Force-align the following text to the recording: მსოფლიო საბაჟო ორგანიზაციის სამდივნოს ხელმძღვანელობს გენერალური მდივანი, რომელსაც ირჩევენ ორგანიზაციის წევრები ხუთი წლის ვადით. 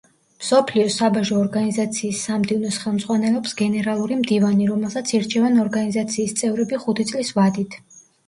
მსოფლიო 0.43 0.85
საბაჟო 0.93 1.35
ორგანიზაციის 1.39 2.21
სამდივნოს 2.29 2.79
ხელმძღვანელობს 2.85 3.53
გენერალური 3.61 4.17
მდივანი, 4.23 4.69
რომელსაც 4.71 5.13
ირჩევენ 5.19 5.61
ორგანიზაციის 5.67 6.35
წევრები 6.43 6.81
ხუთი 6.87 7.09
წლის 7.13 7.33
ვადით. 7.41 7.79